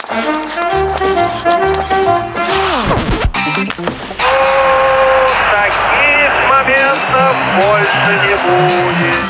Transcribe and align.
Таких 0.00 0.14
моментов 6.48 7.34
больше 7.56 8.12
не 8.22 8.36
будет. 8.44 9.26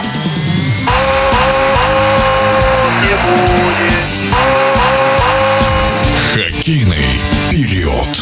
Не 3.03 3.15
будет. 3.25 4.07
Хоккейный 6.35 7.09
период. 7.51 8.13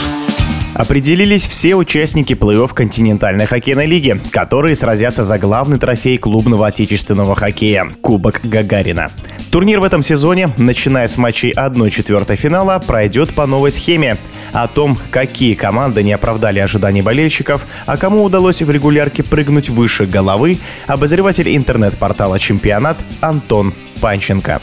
Определились 0.74 1.46
все 1.46 1.74
участники 1.74 2.34
плей-офф 2.34 2.72
континентальной 2.72 3.46
хоккейной 3.46 3.86
лиги, 3.86 4.20
которые 4.30 4.76
сразятся 4.76 5.24
за 5.24 5.38
главный 5.38 5.78
трофей 5.78 6.16
клубного 6.18 6.68
отечественного 6.68 7.34
хоккея– 7.34 7.88
Кубок 8.02 8.40
Гагарина. 8.44 9.10
Турнир 9.56 9.80
в 9.80 9.84
этом 9.84 10.02
сезоне, 10.02 10.50
начиная 10.58 11.08
с 11.08 11.16
матчей 11.16 11.50
1-4 11.50 12.36
финала, 12.36 12.78
пройдет 12.78 13.32
по 13.32 13.46
новой 13.46 13.72
схеме. 13.72 14.18
О 14.52 14.68
том, 14.68 14.98
какие 15.10 15.54
команды 15.54 16.02
не 16.02 16.12
оправдали 16.12 16.58
ожиданий 16.58 17.00
болельщиков, 17.00 17.66
а 17.86 17.96
кому 17.96 18.22
удалось 18.22 18.60
в 18.60 18.70
регулярке 18.70 19.22
прыгнуть 19.22 19.70
выше 19.70 20.04
головы, 20.04 20.58
обозреватель 20.86 21.56
интернет-портала 21.56 22.38
«Чемпионат» 22.38 22.98
Антон 23.22 23.72
Панченко. 24.02 24.60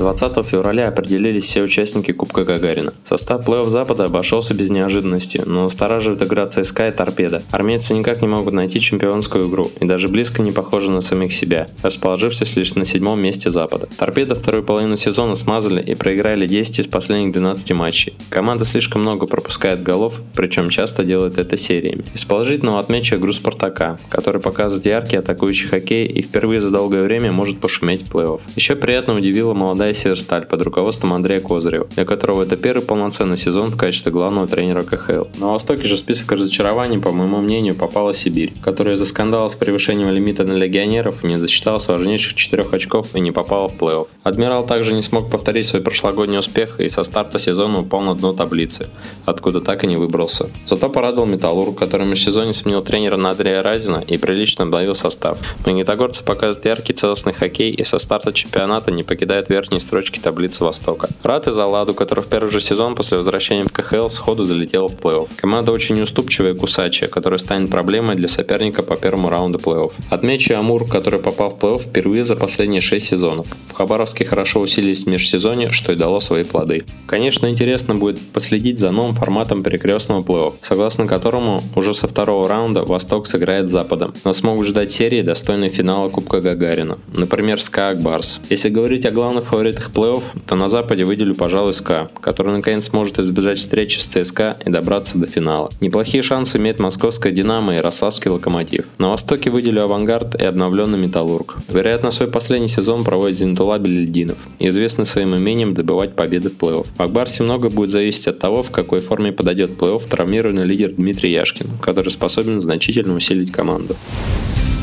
20 0.00 0.46
февраля 0.46 0.88
определились 0.88 1.44
все 1.44 1.60
участники 1.62 2.12
Кубка 2.12 2.44
Гагарина. 2.44 2.94
Состав 3.04 3.46
плей-офф 3.46 3.68
Запада 3.68 4.06
обошелся 4.06 4.54
без 4.54 4.70
неожиданности, 4.70 5.42
но 5.44 5.64
настораживает 5.64 6.22
игра 6.22 6.46
ЦСКА 6.46 6.88
и 6.88 6.90
Торпеда. 6.90 7.42
Армейцы 7.50 7.92
никак 7.92 8.22
не 8.22 8.28
могут 8.28 8.54
найти 8.54 8.80
чемпионскую 8.80 9.50
игру 9.50 9.70
и 9.78 9.84
даже 9.84 10.08
близко 10.08 10.40
не 10.40 10.52
похожи 10.52 10.90
на 10.90 11.02
самих 11.02 11.34
себя, 11.34 11.66
расположившись 11.82 12.56
лишь 12.56 12.74
на 12.76 12.86
седьмом 12.86 13.20
месте 13.20 13.50
Запада. 13.50 13.88
Торпеда 13.98 14.34
вторую 14.34 14.64
половину 14.64 14.96
сезона 14.96 15.34
смазали 15.34 15.82
и 15.82 15.94
проиграли 15.94 16.46
10 16.46 16.78
из 16.78 16.86
последних 16.86 17.32
12 17.34 17.72
матчей. 17.72 18.14
Команда 18.30 18.64
слишком 18.64 19.02
много 19.02 19.26
пропускает 19.26 19.82
голов, 19.82 20.22
причем 20.34 20.70
часто 20.70 21.04
делает 21.04 21.36
это 21.36 21.58
сериями. 21.58 22.04
Из 22.14 22.24
положительного 22.24 22.80
отмечу 22.80 23.16
игру 23.16 23.34
Спартака, 23.34 23.98
который 24.08 24.40
показывает 24.40 24.86
яркий 24.86 25.16
атакующий 25.16 25.68
хоккей 25.68 26.06
и 26.06 26.22
впервые 26.22 26.62
за 26.62 26.70
долгое 26.70 27.02
время 27.02 27.32
может 27.32 27.60
пошуметь 27.60 28.04
в 28.04 28.14
плей-офф. 28.14 28.40
Еще 28.56 28.76
приятно 28.76 29.14
удивила 29.14 29.52
молодая 29.52 29.89
Молодая 29.90 30.02
Северсталь 30.04 30.46
под 30.46 30.62
руководством 30.62 31.14
Андрея 31.14 31.40
Козырева, 31.40 31.88
для 31.96 32.04
которого 32.04 32.44
это 32.44 32.56
первый 32.56 32.82
полноценный 32.82 33.36
сезон 33.36 33.70
в 33.72 33.76
качестве 33.76 34.12
главного 34.12 34.46
тренера 34.46 34.84
КХЛ. 34.84 35.24
На 35.36 35.48
Востоке 35.48 35.88
же 35.88 35.96
список 35.96 36.30
разочарований, 36.30 36.98
по 36.98 37.10
моему 37.10 37.40
мнению, 37.40 37.74
попала 37.74 38.14
Сибирь, 38.14 38.52
которая 38.62 38.94
за 38.94 39.04
скандал 39.04 39.50
с 39.50 39.56
превышением 39.56 40.10
лимита 40.10 40.44
на 40.44 40.52
легионеров 40.52 41.24
не 41.24 41.36
засчиталась 41.38 41.88
важнейших 41.88 42.34
четырех 42.34 42.72
очков 42.72 43.16
и 43.16 43.20
не 43.20 43.32
попала 43.32 43.68
в 43.68 43.74
плей-офф. 43.74 44.06
Адмирал 44.22 44.66
также 44.66 44.92
не 44.92 45.02
смог 45.02 45.30
повторить 45.30 45.66
свой 45.66 45.82
прошлогодний 45.82 46.38
успех 46.38 46.80
и 46.80 46.88
со 46.90 47.04
старта 47.04 47.38
сезона 47.38 47.80
упал 47.80 48.02
на 48.02 48.14
дно 48.14 48.32
таблицы, 48.32 48.88
откуда 49.24 49.60
так 49.60 49.84
и 49.84 49.86
не 49.86 49.96
выбрался. 49.96 50.50
Зато 50.66 50.88
порадовал 50.90 51.26
Металлург, 51.26 51.78
который 51.78 52.06
в 52.06 52.10
межсезонье 52.10 52.52
сменил 52.52 52.82
тренера 52.82 53.16
на 53.16 53.30
Андрея 53.30 53.62
Разина 53.62 54.04
и 54.06 54.18
прилично 54.18 54.64
обновил 54.64 54.94
состав. 54.94 55.38
Магнитогорцы 55.64 56.22
показывают 56.22 56.66
яркий 56.66 56.92
целостный 56.92 57.32
хоккей 57.32 57.70
и 57.70 57.84
со 57.84 57.98
старта 57.98 58.32
чемпионата 58.32 58.90
не 58.90 59.02
покидают 59.02 59.48
верхний 59.48 59.60
верхней 59.60 59.80
строчке 59.80 60.20
таблицы 60.20 60.64
Востока. 60.64 61.08
Рад 61.22 61.48
и 61.48 61.52
за 61.52 61.66
Ладу, 61.66 61.94
который 61.94 62.24
в 62.24 62.26
первый 62.26 62.50
же 62.50 62.60
сезон 62.60 62.94
после 62.94 63.18
возвращения 63.18 63.64
в 63.64 63.72
КХЛ 63.72 64.08
сходу 64.08 64.44
залетел 64.44 64.88
в 64.88 64.94
плей-офф. 64.94 65.28
Команда 65.36 65.72
очень 65.72 65.96
неуступчивая 65.96 66.52
и 66.52 66.56
кусачая, 66.56 67.08
которая 67.08 67.38
станет 67.38 67.70
проблемой 67.70 68.16
для 68.16 68.28
соперника 68.28 68.82
по 68.82 68.96
первому 68.96 69.28
раунду 69.28 69.58
плей-офф. 69.58 69.92
Отмечу 70.10 70.54
Амур, 70.54 70.88
который 70.88 71.20
попал 71.20 71.50
в 71.50 71.58
плей-офф 71.58 71.80
впервые 71.80 72.24
за 72.24 72.36
последние 72.36 72.80
6 72.80 73.06
сезонов. 73.06 73.46
В 73.68 73.74
Хабаровске 73.74 74.09
хорошо 74.18 74.60
усилились 74.60 75.04
в 75.04 75.06
межсезонье, 75.06 75.72
что 75.72 75.92
и 75.92 75.96
дало 75.96 76.20
свои 76.20 76.44
плоды. 76.44 76.84
Конечно, 77.06 77.46
интересно 77.46 77.94
будет 77.94 78.20
последить 78.20 78.78
за 78.78 78.90
новым 78.90 79.14
форматом 79.14 79.62
перекрестного 79.62 80.20
плей-офф, 80.20 80.54
согласно 80.60 81.06
которому 81.06 81.62
уже 81.74 81.94
со 81.94 82.08
второго 82.08 82.48
раунда 82.48 82.82
Восток 82.82 83.26
сыграет 83.26 83.68
с 83.68 83.70
Западом. 83.70 84.14
Нас 84.24 84.42
могут 84.42 84.66
ждать 84.66 84.92
серии, 84.92 85.22
достойные 85.22 85.70
финала 85.70 86.08
Кубка 86.08 86.40
Гагарина. 86.40 86.98
Например, 87.12 87.60
СКА 87.60 87.90
Акбарс. 87.90 88.40
Если 88.50 88.68
говорить 88.68 89.06
о 89.06 89.10
главных 89.10 89.46
фаворитах 89.46 89.90
плей-офф, 89.90 90.22
то 90.46 90.56
на 90.56 90.68
Западе 90.68 91.04
выделю, 91.04 91.34
пожалуй, 91.34 91.74
СКА, 91.74 92.10
который 92.20 92.52
наконец 92.52 92.88
сможет 92.88 93.18
избежать 93.18 93.58
встречи 93.58 93.98
с 93.98 94.04
ЦСКА 94.04 94.56
и 94.64 94.70
добраться 94.70 95.18
до 95.18 95.26
финала. 95.26 95.70
Неплохие 95.80 96.22
шансы 96.22 96.58
имеет 96.58 96.78
московская 96.78 97.32
«Динамо» 97.32 97.72
и 97.72 97.76
ярославский 97.76 98.30
«Локомотив». 98.30 98.84
На 98.98 99.10
Востоке 99.10 99.50
выделю 99.50 99.82
«Авангард» 99.82 100.40
и 100.40 100.44
обновленный 100.44 100.98
«Металлург». 100.98 101.56
Вероятно, 101.68 102.10
свой 102.10 102.28
последний 102.28 102.68
сезон 102.68 103.04
проводит 103.04 103.38
Зенитула 103.38 103.78
Белединов, 104.00 104.38
известный 104.58 105.06
своим 105.06 105.32
умением 105.32 105.74
добывать 105.74 106.14
победы 106.14 106.50
в 106.50 106.54
плей-офф. 106.54 106.86
В 106.96 107.00
Акбарсе 107.00 107.42
много 107.42 107.68
будет 107.68 107.90
зависеть 107.90 108.26
от 108.26 108.38
того, 108.38 108.62
в 108.62 108.70
какой 108.70 109.00
форме 109.00 109.32
подойдет 109.32 109.72
плей-офф 109.78 110.08
травмированный 110.08 110.64
лидер 110.64 110.92
Дмитрий 110.92 111.32
Яшкин, 111.32 111.66
который 111.80 112.10
способен 112.10 112.60
значительно 112.60 113.14
усилить 113.14 113.52
команду. 113.52 113.96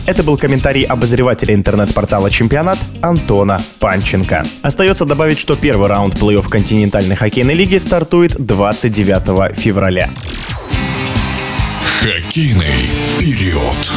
Это 0.06 0.24
был 0.24 0.38
комментарий 0.38 0.84
обозревателя 0.84 1.54
интернет-портала 1.54 2.30
«Чемпионат» 2.30 2.80
Антона 3.02 3.62
Панченко. 3.80 4.46
Остается 4.62 5.06
добавить, 5.06 5.38
что 5.38 5.56
первый 5.56 5.90
раунд 5.90 6.16
плей-офф 6.16 6.48
континентальной 6.48 7.16
хоккейной 7.16 7.56
лиги 7.56 7.78
стартует 7.78 8.36
29 8.38 9.58
февраля. 9.58 10.10
Хоккейный 12.02 12.92
период. 13.20 13.92